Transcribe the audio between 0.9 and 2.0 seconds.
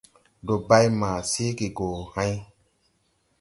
ma seege gɔ